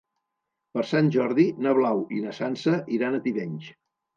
Per 0.77 0.85
Sant 0.91 1.11
Jordi 1.17 1.45
na 1.65 1.75
Blau 1.81 2.03
i 2.17 2.25
na 2.25 2.35
Sança 2.41 2.75
iran 2.99 3.19
a 3.19 3.21
Tivenys. 3.29 3.71